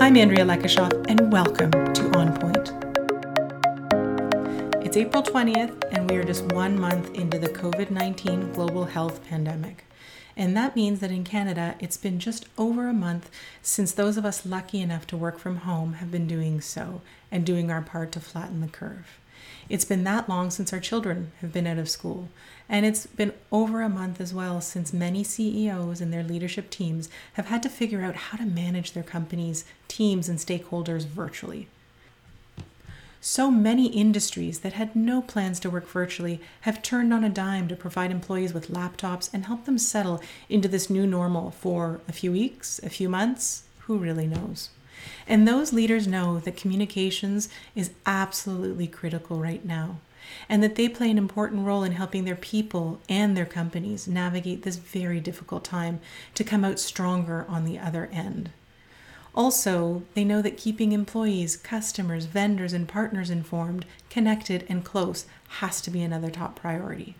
[0.00, 2.72] I'm Andrea Lekushoff, and welcome to On Point.
[4.84, 9.24] It's April 20th, and we are just one month into the COVID 19 global health
[9.28, 9.84] pandemic.
[10.36, 13.30] And that means that in Canada, it's been just over a month
[13.62, 17.00] since those of us lucky enough to work from home have been doing so
[17.30, 19.20] and doing our part to flatten the curve.
[19.68, 22.28] It's been that long since our children have been out of school.
[22.68, 27.08] And it's been over a month as well since many CEOs and their leadership teams
[27.34, 31.68] have had to figure out how to manage their companies, teams, and stakeholders virtually.
[33.26, 37.68] So many industries that had no plans to work virtually have turned on a dime
[37.68, 42.12] to provide employees with laptops and help them settle into this new normal for a
[42.12, 44.68] few weeks, a few months, who really knows?
[45.26, 49.98] And those leaders know that communications is absolutely critical right now
[50.48, 54.62] and that they play an important role in helping their people and their companies navigate
[54.62, 56.00] this very difficult time
[56.34, 58.50] to come out stronger on the other end.
[59.34, 65.26] Also, they know that keeping employees, customers, vendors, and partners informed, connected, and close
[65.58, 67.16] has to be another top priority.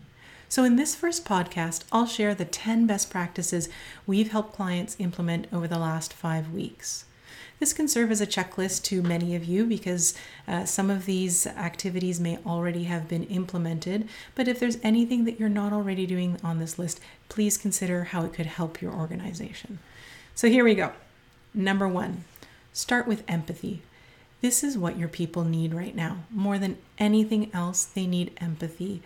[0.49, 3.69] So, in this first podcast, I'll share the 10 best practices
[4.07, 7.05] we've helped clients implement over the last five weeks.
[7.61, 10.15] This can serve as a checklist to many of you because
[10.47, 14.09] uh, some of these activities may already have been implemented.
[14.35, 18.25] But if there's anything that you're not already doing on this list, please consider how
[18.25, 19.79] it could help your organization.
[20.35, 20.93] So here we go.
[21.55, 22.25] Number one,
[22.73, 23.83] start with empathy.
[24.41, 26.25] This is what your people need right now.
[26.31, 29.01] More than anything else, they need empathy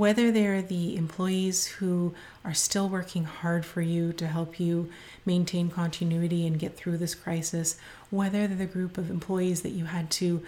[0.00, 4.88] whether they're the employees who are still working hard for you to help you
[5.26, 7.76] maintain continuity and get through this crisis,
[8.08, 10.42] whether they're the group of employees that you had to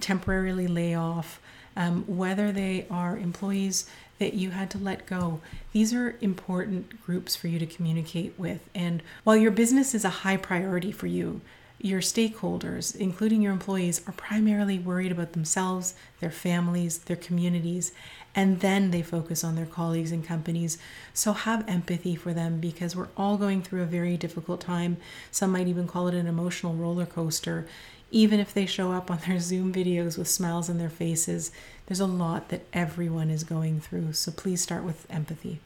[0.00, 1.40] temporarily lay off,
[1.76, 5.40] um, whether they are employees that you had to let go.
[5.72, 8.68] These are important groups for you to communicate with.
[8.74, 11.40] And while your business is a high priority for you,
[11.80, 17.92] your stakeholders, including your employees, are primarily worried about themselves, their families, their communities,
[18.38, 20.78] and then they focus on their colleagues and companies.
[21.12, 24.96] So have empathy for them because we're all going through a very difficult time.
[25.32, 27.66] Some might even call it an emotional roller coaster.
[28.12, 31.50] Even if they show up on their Zoom videos with smiles on their faces,
[31.86, 34.12] there's a lot that everyone is going through.
[34.12, 35.58] So please start with empathy.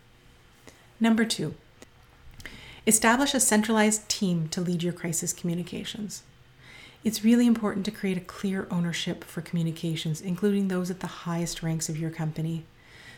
[0.98, 1.54] Number two,
[2.84, 6.22] Establish a centralized team to lead your crisis communications.
[7.04, 11.62] It's really important to create a clear ownership for communications, including those at the highest
[11.62, 12.64] ranks of your company.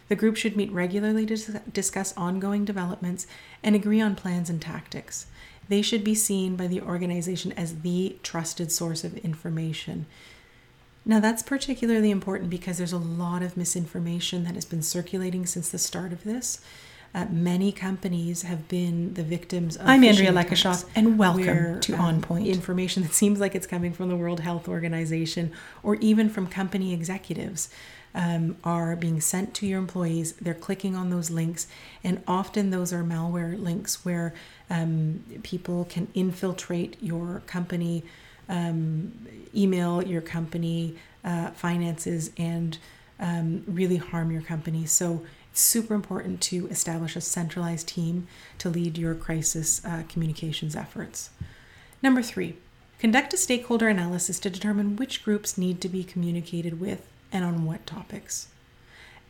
[0.09, 3.27] The group should meet regularly to discuss ongoing developments
[3.63, 5.27] and agree on plans and tactics.
[5.69, 10.07] They should be seen by the organization as the trusted source of information.
[11.07, 15.69] Now, that's particularly important because there's a lot of misinformation that has been circulating since
[15.69, 16.61] the start of this.
[17.15, 19.87] Uh, many companies have been the victims of.
[19.87, 22.49] I'm Andrea Lekushoff, and welcome where, to um, On Point.
[22.49, 25.53] Information that seems like it's coming from the World Health Organization
[25.85, 27.69] or even from company executives
[28.17, 30.33] um, are being sent to your employees.
[30.33, 31.69] They're clicking on those links,
[32.03, 34.35] and often those are malware links where
[34.69, 38.03] um, people can infiltrate your company
[38.49, 39.13] um,
[39.55, 42.77] email, your company uh, finances, and
[43.21, 44.85] um, really harm your company.
[44.85, 48.27] So super important to establish a centralized team
[48.59, 51.31] to lead your crisis uh, communications efforts.
[52.03, 52.57] Number three,
[52.99, 57.65] conduct a stakeholder analysis to determine which groups need to be communicated with and on
[57.65, 58.49] what topics.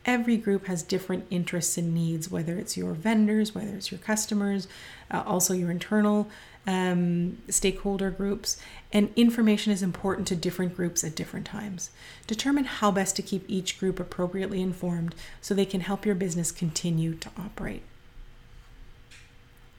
[0.07, 4.69] Every group has different interests and needs, whether it's your vendors, whether it's your customers,
[5.11, 6.29] uh, also your internal
[6.67, 8.59] um, stakeholder groups,
[8.93, 11.91] and information is important to different groups at different times.
[12.27, 16.51] Determine how best to keep each group appropriately informed so they can help your business
[16.51, 17.83] continue to operate.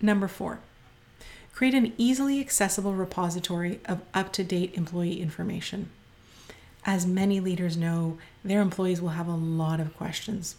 [0.02, 0.60] Number four,
[1.54, 5.90] create an easily accessible repository of up to date employee information.
[6.86, 10.56] As many leaders know, their employees will have a lot of questions.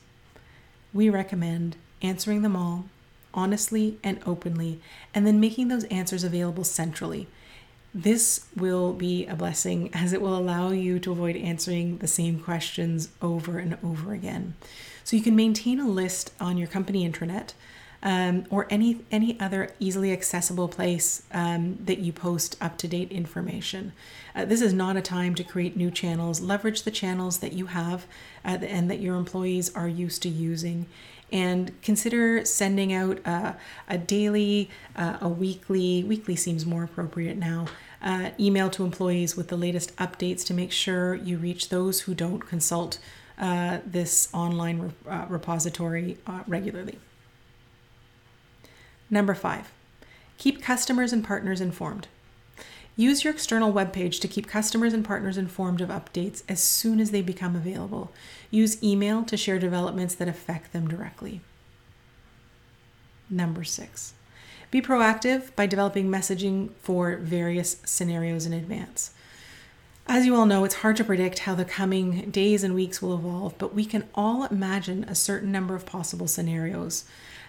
[0.93, 2.87] We recommend answering them all
[3.37, 4.81] honestly and openly,
[5.15, 7.29] and then making those answers available centrally.
[7.95, 12.41] This will be a blessing as it will allow you to avoid answering the same
[12.41, 14.55] questions over and over again.
[15.05, 17.53] So you can maintain a list on your company intranet
[18.03, 23.11] um, or any any other easily accessible place um, that you post up to date
[23.11, 23.93] information.
[24.35, 26.41] Uh, this is not a time to create new channels.
[26.41, 28.07] Leverage the channels that you have
[28.45, 30.87] uh, and that your employees are used to using.
[31.33, 33.19] And consider sending out
[33.89, 37.67] a, daily, uh, a weekly, weekly seems more appropriate now,
[38.01, 42.15] uh, email to employees with the latest updates to make sure you reach those who
[42.15, 42.99] don't consult
[43.39, 46.99] uh, this online re- uh, repository regularly.
[49.11, 49.73] Number five,
[50.39, 52.09] keep customers and partners informed.
[52.99, 57.11] Use your external webpage to keep customers and partners informed of updates as soon as
[57.11, 58.11] they become available.
[58.51, 61.43] Use email to share developments that affect them directly.
[63.29, 64.15] Number six,
[64.71, 69.13] be proactive by developing messaging for various scenarios in advance.
[70.09, 73.15] As you all know, it's hard to predict how the coming days and weeks will
[73.15, 77.05] evolve, but we can all imagine a certain number of possible scenarios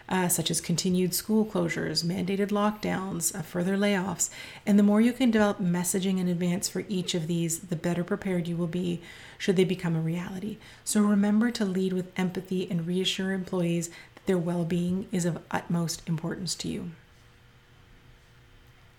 [0.09, 4.29] uh, such as continued school closures, mandated lockdowns, uh, further layoffs.
[4.65, 8.03] And the more you can develop messaging in advance for each of these, the better
[8.03, 9.01] prepared you will be
[9.37, 10.57] should they become a reality.
[10.85, 15.43] So remember to lead with empathy and reassure employees that their well being is of
[15.51, 16.91] utmost importance to you.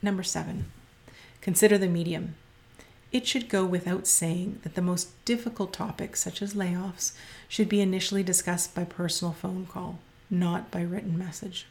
[0.03, 0.67] Number seven,
[1.41, 2.35] consider the medium.
[3.11, 7.13] It should go without saying that the most difficult topics, such as layoffs,
[7.49, 9.99] should be initially discussed by personal phone call
[10.31, 11.67] not by written message.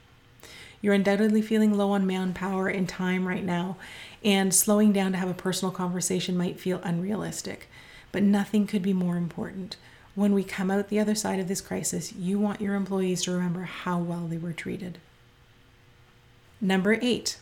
[0.82, 3.78] You're undoubtedly feeling low on manpower and time right now,
[4.24, 7.68] and slowing down to have a personal conversation might feel unrealistic.
[8.12, 9.78] But nothing could be more important.
[10.16, 13.32] When we come out the other side of this crisis, you want your employees to
[13.32, 14.98] remember how well they were treated.
[16.60, 17.38] Number eight,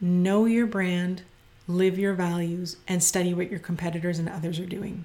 [0.00, 1.22] know your brand,
[1.66, 5.04] live your values, and study what your competitors and others are doing.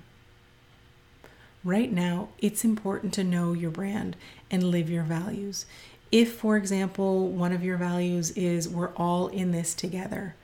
[1.68, 4.16] Right now, it's important to know your brand
[4.50, 5.66] and live your values.
[6.14, 10.36] If, for example, one of your values is we're all in this together,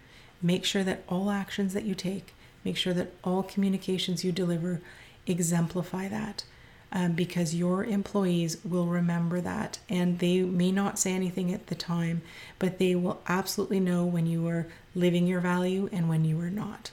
[0.41, 2.33] make sure that all actions that you take,
[2.65, 4.81] make sure that all communications you deliver
[5.25, 6.43] exemplify that.
[6.91, 11.75] Um, because your employees will remember that and they may not say anything at the
[11.75, 12.21] time,
[12.59, 16.49] but they will absolutely know when you are living your value and when you are
[16.49, 16.91] not.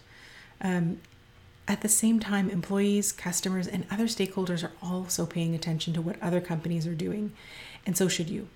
[0.61, 1.01] Um,
[1.71, 6.21] at the same time, employees, customers, and other stakeholders are also paying attention to what
[6.21, 7.33] other companies are doing,
[7.87, 8.49] and so should you.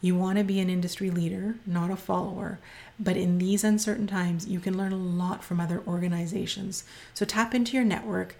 [0.00, 2.58] You want to be an industry leader, not a follower,
[2.98, 6.84] but in these uncertain times, you can learn a lot from other organizations.
[7.12, 8.36] So tap into your network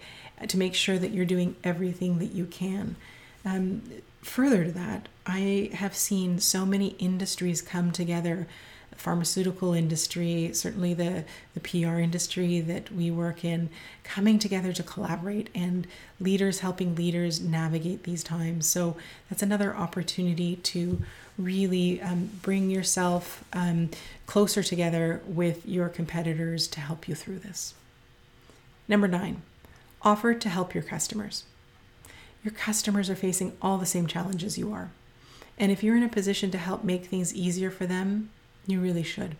[0.47, 2.95] to make sure that you're doing everything that you can.
[3.45, 3.81] Um,
[4.21, 8.47] further to that, I have seen so many industries come together
[8.99, 13.69] pharmaceutical industry, certainly the, the PR industry that we work in,
[14.03, 15.87] coming together to collaborate and
[16.19, 18.67] leaders helping leaders navigate these times.
[18.67, 18.97] So
[19.29, 21.01] that's another opportunity to
[21.37, 23.89] really um, bring yourself um,
[24.25, 27.73] closer together with your competitors to help you through this.
[28.89, 29.43] Number nine,
[30.01, 31.45] offer to help your customers.
[32.43, 34.91] Your customers are facing all the same challenges you are.
[35.57, 38.29] And if you're in a position to help make things easier for them,
[38.65, 39.35] you really should.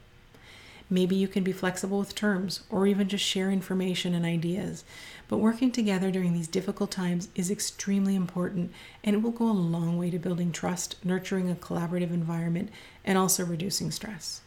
[0.89, 4.83] Maybe you can be flexible with terms or even just share information and ideas.
[5.27, 8.71] But working together during these difficult times is extremely important
[9.03, 12.71] and it will go a long way to building trust, nurturing a collaborative environment,
[13.05, 14.41] and also reducing stress.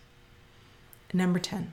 [1.15, 1.73] Number 10,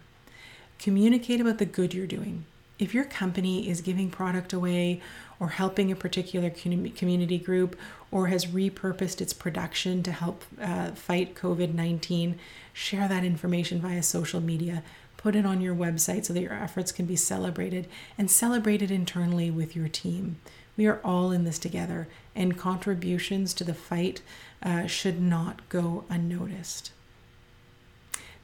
[0.78, 2.46] communicate about the good you're doing.
[2.80, 5.02] If your company is giving product away
[5.38, 7.78] or helping a particular community group
[8.10, 12.40] or has repurposed its production to help uh, fight COVID 19,
[12.72, 14.82] share that information via social media.
[15.18, 19.52] Put it on your website so that your efforts can be celebrated and celebrated internally
[19.52, 20.38] with your team.
[20.78, 24.22] We are all in this together, and contributions to the fight
[24.64, 26.94] uh, should not go unnoticed.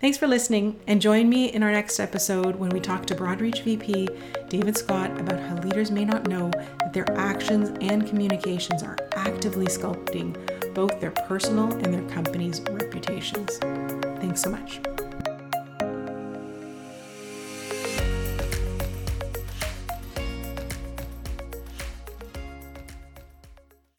[0.05, 3.63] Thanks for listening, and join me in our next episode when we talk to Broadreach
[3.63, 4.07] VP
[4.49, 9.65] David Scott about how leaders may not know that their actions and communications are actively
[9.65, 10.35] sculpting
[10.75, 13.57] both their personal and their company's reputations.
[14.19, 14.79] Thanks so much.